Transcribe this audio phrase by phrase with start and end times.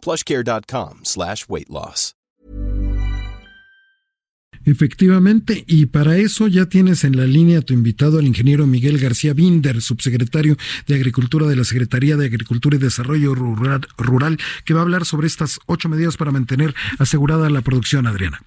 [0.00, 2.14] plushcare.com slash weight loss.
[4.64, 8.98] Efectivamente, y para eso ya tienes en la línea a tu invitado, el ingeniero Miguel
[8.98, 14.74] García Binder, subsecretario de Agricultura de la Secretaría de Agricultura y Desarrollo Rural, Rural que
[14.74, 18.42] va a hablar sobre estas ocho medidas para mantener asegurada la producción, Adriana.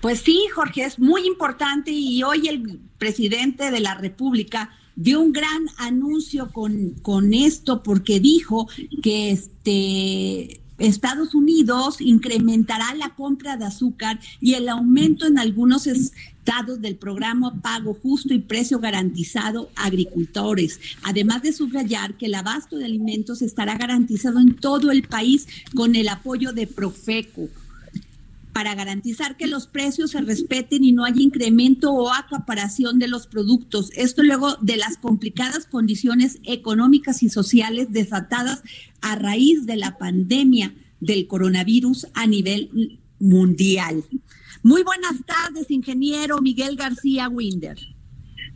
[0.00, 5.32] Pues sí, Jorge, es muy importante y hoy el presidente de la República dio un
[5.32, 8.68] gran anuncio con, con esto porque dijo
[9.02, 16.80] que este Estados Unidos incrementará la compra de azúcar y el aumento en algunos estados
[16.80, 22.76] del programa Pago Justo y Precio Garantizado a agricultores, además de subrayar que el abasto
[22.76, 27.48] de alimentos estará garantizado en todo el país con el apoyo de Profeco
[28.52, 33.26] para garantizar que los precios se respeten y no haya incremento o acaparación de los
[33.26, 33.90] productos.
[33.94, 38.62] Esto luego de las complicadas condiciones económicas y sociales desatadas
[39.02, 44.04] a raíz de la pandemia del coronavirus a nivel mundial.
[44.62, 47.78] Muy buenas tardes, ingeniero Miguel García Winder.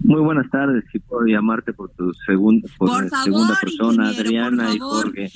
[0.00, 5.30] Muy buenas tardes, si puedo llamarte por tu segunda, por, segunda persona, Adriana y Jorge.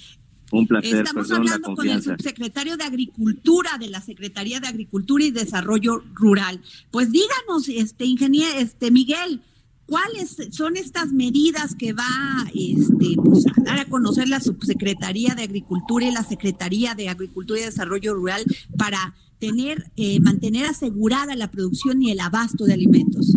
[0.50, 1.04] Un placer.
[1.04, 6.60] Estamos hablando con el subsecretario de Agricultura de la Secretaría de Agricultura y Desarrollo Rural.
[6.90, 9.42] Pues díganos, este ingeniero, este Miguel,
[9.86, 12.06] ¿cuáles son estas medidas que va
[12.54, 17.60] este, pues, a dar a conocer la subsecretaría de Agricultura y la Secretaría de Agricultura
[17.60, 18.44] y Desarrollo Rural
[18.76, 23.34] para tener, eh, mantener asegurada la producción y el abasto de alimentos?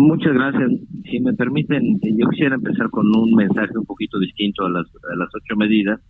[0.00, 0.70] Muchas gracias
[1.10, 4.86] si me permiten, eh, yo quisiera empezar con un mensaje un poquito distinto a las,
[4.86, 6.00] a las ocho medidas,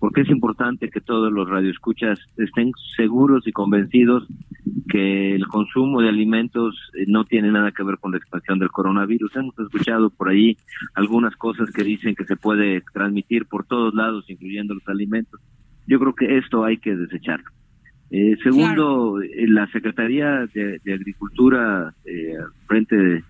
[0.00, 4.26] porque es importante que todos los radioescuchas estén seguros y convencidos
[4.88, 8.72] que el consumo de alimentos eh, no tiene nada que ver con la expansión del
[8.72, 9.36] coronavirus.
[9.36, 10.56] Hemos escuchado por ahí
[10.94, 15.40] algunas cosas que dicen que se puede transmitir por todos lados, incluyendo los alimentos.
[15.86, 17.52] Yo creo que esto hay que desecharlo.
[18.10, 22.36] Eh, segundo, la Secretaría de, Agricultura, eh,
[22.66, 23.22] frente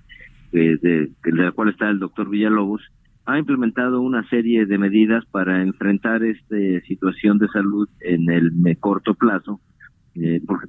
[0.53, 2.83] de de, de, la cual está el doctor Villalobos,
[3.27, 9.15] ha implementado una serie de medidas para enfrentar esta situación de salud en el corto
[9.15, 9.61] plazo,
[10.15, 10.67] eh, porque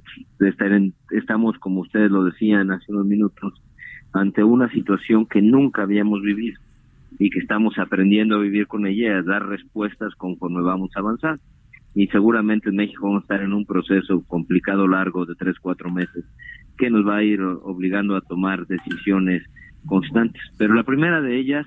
[1.10, 3.54] estamos, como ustedes lo decían hace unos minutos,
[4.12, 6.60] ante una situación que nunca habíamos vivido
[7.18, 11.38] y que estamos aprendiendo a vivir con ella a dar respuestas conforme vamos a avanzar.
[11.94, 15.90] Y seguramente en México vamos a estar en un proceso complicado, largo, de tres, cuatro
[15.90, 16.24] meses,
[16.78, 19.42] que nos va a ir obligando a tomar decisiones
[19.86, 20.42] constantes.
[20.56, 21.66] Pero la primera de ellas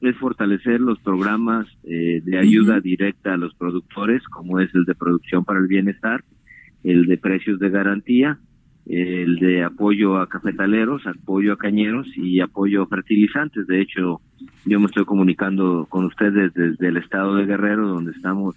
[0.00, 4.94] es fortalecer los programas eh, de ayuda directa a los productores, como es el de
[4.94, 6.24] producción para el bienestar,
[6.84, 8.38] el de precios de garantía,
[8.86, 13.66] el de apoyo a cafetaleros, apoyo a cañeros y apoyo a fertilizantes.
[13.66, 14.20] De hecho,
[14.64, 18.56] yo me estoy comunicando con ustedes desde el estado de Guerrero, donde estamos,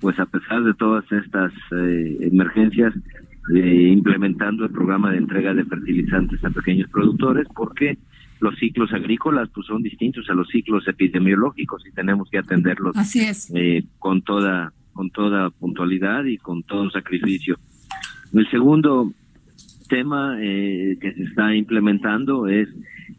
[0.00, 2.94] pues a pesar de todas estas eh, emergencias,
[3.54, 7.98] eh, implementando el programa de entrega de fertilizantes a pequeños productores, porque
[8.40, 12.94] los ciclos agrícolas pues son distintos a los ciclos epidemiológicos y tenemos que atenderlos
[13.54, 17.56] eh, con toda con toda puntualidad y con todo sacrificio.
[18.32, 19.12] El segundo
[19.88, 22.68] tema eh, que se está implementando es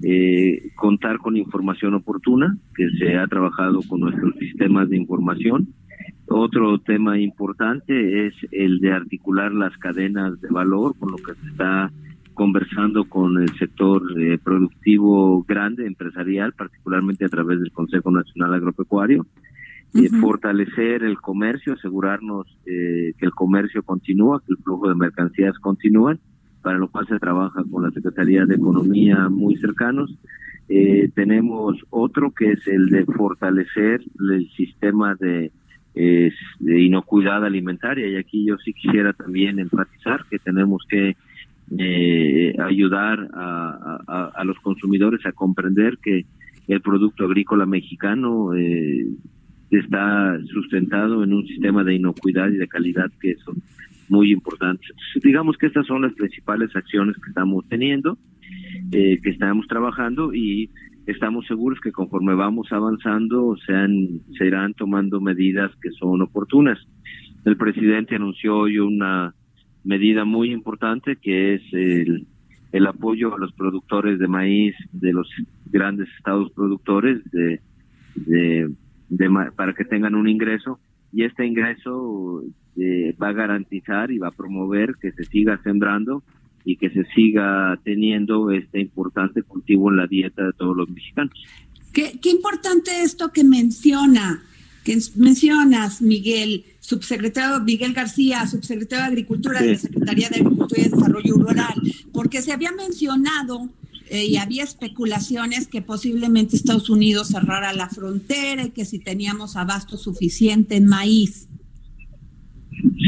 [0.04, 5.68] eh, contar con información oportuna, que se ha trabajado con nuestros sistemas de información.
[6.28, 11.48] Otro tema importante es el de articular las cadenas de valor, con lo que se
[11.50, 11.92] está
[12.36, 19.26] conversando con el sector eh, productivo grande, empresarial, particularmente a través del Consejo Nacional Agropecuario,
[19.96, 25.58] eh, fortalecer el comercio, asegurarnos eh, que el comercio continúa, que el flujo de mercancías
[25.60, 26.18] continúa,
[26.62, 30.14] para lo cual se trabaja con la Secretaría de Economía muy cercanos.
[31.14, 35.52] tenemos otro que es el de fortalecer el sistema de,
[35.94, 41.16] de inocuidad alimentaria y aquí yo sí quisiera también enfatizar que tenemos que
[41.78, 46.26] eh, ayudar a, a, los consumidores a comprender que
[46.68, 49.08] el producto agrícola mexicano eh,
[49.72, 53.62] está sustentado en un sistema de inocuidad y de calidad que son
[54.10, 54.92] muy importantes.
[55.24, 58.18] digamos que estas son las principales acciones que estamos teniendo,
[58.92, 60.70] eh, que estamos trabajando y
[61.08, 66.78] estamos seguros que conforme vamos avanzando sean, se irán tomando medidas que son oportunas.
[67.46, 69.34] El presidente anunció hoy una
[69.86, 72.28] medida muy importante que es el,
[72.72, 75.30] el apoyo a los productores de maíz de los
[75.68, 77.62] grandes estados productores de,
[78.16, 78.70] de,
[79.56, 80.80] para que tengan un ingreso
[81.14, 82.44] y este ingreso
[82.76, 86.24] eh, va a garantizar y va a promover que se siga sembrando
[86.66, 91.34] y que se siga teniendo este importante cultivo en la dieta de todos los mexicanos.
[91.94, 94.44] Qué, qué importante esto que menciona,
[94.86, 100.90] que mencionas, Miguel, subsecretario Miguel García, subsecretario de Agricultura de la Secretaría de Agricultura y
[100.90, 101.74] Desarrollo Rural,
[102.14, 103.68] porque se había mencionado
[104.12, 109.56] eh, y había especulaciones que posiblemente Estados Unidos cerrara la frontera y que si teníamos
[109.56, 111.50] abasto suficiente en maíz.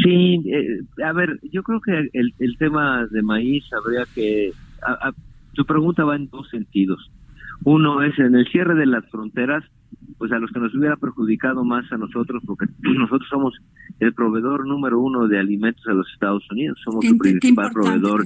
[0.04, 4.52] Sí, eh, a ver, yo creo que el, el tema de maíz habría que...
[5.54, 7.00] tu pregunta va en dos sentidos.
[7.64, 9.64] Uno es en el cierre de las fronteras,
[10.18, 13.54] pues a los que nos hubiera perjudicado más a nosotros, porque nosotros somos
[14.00, 18.26] el proveedor número uno de alimentos a los Estados Unidos, somos el principal proveedor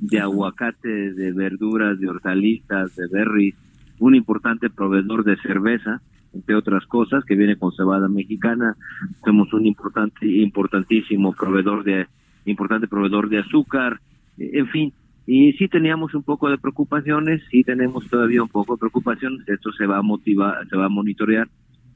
[0.00, 3.54] de aguacate, de verduras, de hortalizas, de berries,
[3.98, 6.00] un importante proveedor de cerveza,
[6.32, 8.76] entre otras cosas, que viene con cebada mexicana.
[9.24, 12.06] Somos un importante, importantísimo proveedor de,
[12.44, 14.00] importante proveedor de azúcar,
[14.36, 14.92] en fin.
[15.30, 19.70] Y sí teníamos un poco de preocupaciones, sí tenemos todavía un poco de preocupaciones, esto
[19.72, 21.46] se va a motivar, se va a monitorear,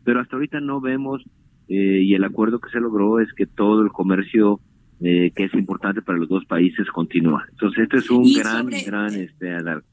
[0.04, 1.22] pero hasta ahorita no vemos,
[1.66, 4.60] eh, y el acuerdo que se logró es que todo el comercio
[5.00, 7.46] eh, que es importante para los dos países continúa.
[7.52, 9.84] Entonces, esto es un gran, gran este, alarme.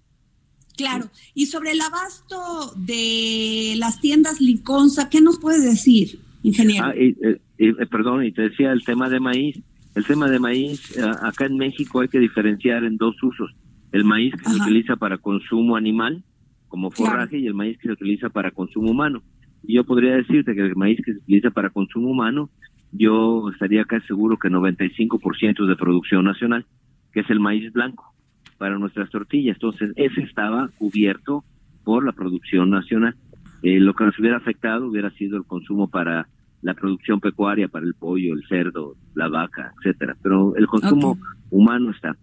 [0.76, 6.88] Claro, y sobre el abasto de las tiendas Liconza, ¿qué nos puede decir, ingeniero?
[6.88, 9.62] Ah, y, eh, perdón, y te decía el tema de maíz.
[9.96, 13.56] El tema de maíz, eh, acá en México hay que diferenciar en dos usos.
[13.92, 16.24] El maíz que se utiliza para consumo animal,
[16.68, 19.24] como forraje, y el maíz que se utiliza para consumo humano.
[19.64, 22.50] Y yo podría decirte que el maíz que se utiliza para consumo humano
[22.92, 26.66] yo estaría casi seguro que 95% de producción nacional,
[27.14, 28.14] que es el maíz blanco
[28.58, 29.58] para nuestras tortillas.
[29.58, 31.44] Entonces, ese estaba cubierto
[31.84, 33.16] por la producción nacional.
[33.62, 36.28] Eh, lo que nos hubiera afectado hubiera sido el consumo para
[36.62, 40.16] la producción pecuaria, para el pollo, el cerdo, la vaca, etcétera.
[40.22, 41.18] Pero el consumo
[41.50, 42.16] humano está.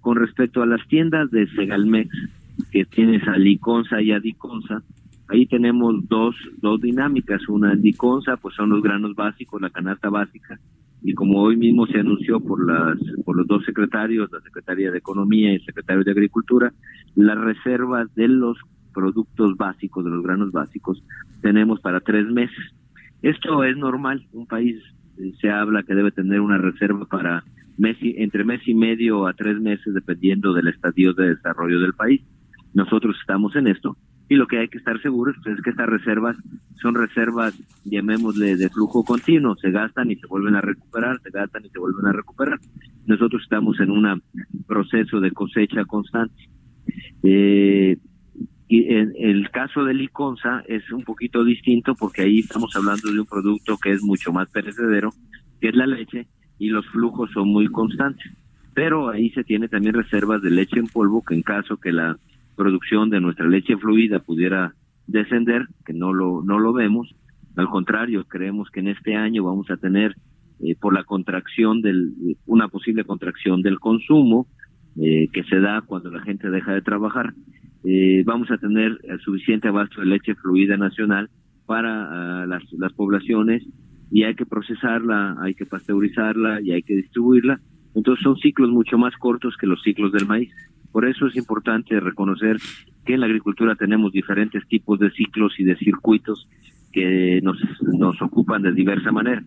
[0.00, 2.10] Con respecto a las tiendas de Segalmex,
[2.70, 4.82] que tienes a Liconza y a Diconza,
[5.32, 7.48] Ahí tenemos dos, dos dinámicas.
[7.48, 10.60] Una en Diconsa, pues son los granos básicos, la canasta básica.
[11.02, 14.98] Y como hoy mismo se anunció por, las, por los dos secretarios, la Secretaría de
[14.98, 16.72] Economía y el Secretario de Agricultura,
[17.14, 18.58] las reservas de los
[18.92, 21.02] productos básicos, de los granos básicos,
[21.40, 22.74] tenemos para tres meses.
[23.22, 24.26] Esto es normal.
[24.32, 24.76] Un país
[25.18, 27.44] eh, se habla que debe tener una reserva para
[27.78, 32.20] mes entre mes y medio a tres meses, dependiendo del estadio de desarrollo del país.
[32.74, 33.96] Nosotros estamos en esto
[34.32, 36.36] y lo que hay que estar seguros es que estas reservas
[36.80, 37.54] son reservas,
[37.84, 41.78] llamémosle, de flujo continuo, se gastan y se vuelven a recuperar, se gastan y se
[41.78, 42.58] vuelven a recuperar.
[43.04, 44.22] Nosotros estamos en un
[44.66, 46.48] proceso de cosecha constante.
[47.22, 47.98] Eh,
[48.72, 53.20] y en el caso del Liconza es un poquito distinto porque ahí estamos hablando de
[53.20, 55.12] un producto que es mucho más perecedero,
[55.60, 56.26] que es la leche,
[56.58, 58.32] y los flujos son muy constantes.
[58.72, 62.16] Pero ahí se tiene también reservas de leche en polvo que en caso que la
[62.56, 64.72] producción de nuestra leche fluida pudiera
[65.06, 67.14] descender, que no lo, no lo vemos.
[67.56, 70.16] Al contrario, creemos que en este año vamos a tener,
[70.60, 72.14] eh, por la contracción del,
[72.46, 74.46] una posible contracción del consumo,
[74.98, 77.34] eh, que se da cuando la gente deja de trabajar,
[77.84, 81.28] eh, vamos a tener suficiente abasto de leche fluida nacional
[81.66, 83.62] para ah, las, las poblaciones
[84.10, 87.60] y hay que procesarla, hay que pasteurizarla y hay que distribuirla.
[87.94, 90.52] Entonces son ciclos mucho más cortos que los ciclos del maíz.
[90.92, 92.58] Por eso es importante reconocer
[93.06, 96.48] que en la agricultura tenemos diferentes tipos de ciclos y de circuitos
[96.92, 97.58] que nos,
[97.98, 99.42] nos ocupan de diversa manera.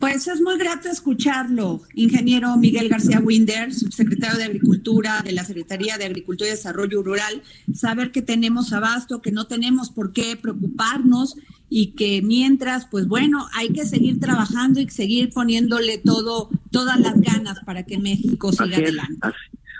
[0.00, 5.98] Pues es muy grato escucharlo, ingeniero Miguel García Winder, subsecretario de Agricultura de la Secretaría
[5.98, 7.42] de Agricultura y Desarrollo Rural,
[7.74, 11.36] saber que tenemos abasto, que no tenemos por qué preocuparnos
[11.68, 17.20] y que mientras, pues bueno, hay que seguir trabajando y seguir poniéndole todo, todas las
[17.20, 19.18] ganas para que México siga adelante.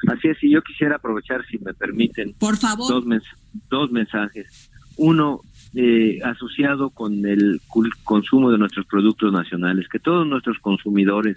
[0.07, 2.89] Así es, y yo quisiera aprovechar, si me permiten, Por favor.
[2.89, 3.23] Dos,
[3.71, 4.71] dos mensajes.
[4.99, 5.41] Uno,
[5.75, 7.61] eh, asociado con el
[8.05, 11.37] consumo de nuestros productos nacionales, que todos nuestros consumidores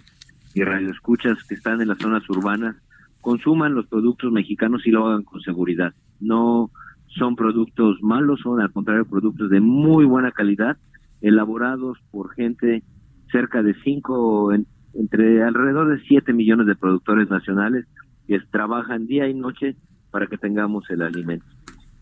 [0.54, 2.75] y radioescuchas que están en las zonas urbanas
[3.22, 5.94] consuman los productos mexicanos y lo hagan con seguridad.
[6.20, 6.72] No
[7.08, 10.78] son productos malos, son al contrario productos de muy buena calidad,
[11.22, 12.84] elaborados por gente
[13.32, 14.52] cerca de cinco,
[14.94, 17.86] entre alrededor de siete millones de productores nacionales
[18.28, 19.75] que trabajan día y noche
[20.12, 21.46] para que tengamos el alimento.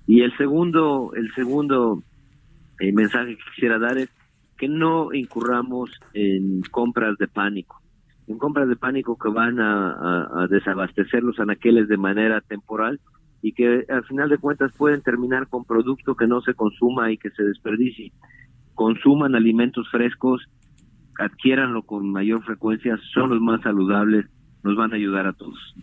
[0.07, 2.03] Y el segundo, el segundo
[2.89, 4.09] eh, mensaje que quisiera dar es
[4.57, 7.81] que no incurramos en compras de pánico,
[8.27, 12.99] en compras de pánico que van a, desabastecer los anaqueles de manera temporal
[13.41, 17.17] y que al final de cuentas pueden terminar con producto que no se consuma y
[17.17, 18.11] que se desperdicie.
[18.75, 20.47] Consuman alimentos frescos,
[21.17, 24.27] adquiéranlo con mayor frecuencia, son los más saludables,
[24.63, 25.75] nos van a ayudar a todos.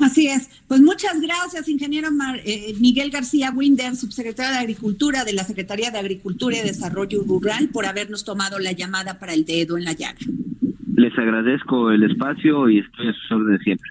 [0.00, 0.48] Así es.
[0.68, 2.08] Pues muchas gracias, ingeniero
[2.44, 7.68] eh, Miguel García Winder, subsecretario de Agricultura de la Secretaría de Agricultura y Desarrollo Rural,
[7.72, 10.18] por habernos tomado la llamada para el dedo en la llaga.
[10.94, 13.90] Les agradezco el espacio y estoy a sus órdenes siempre.